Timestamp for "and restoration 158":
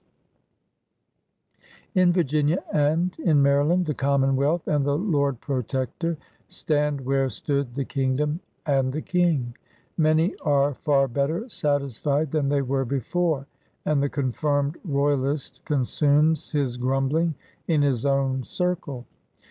2.17-2.81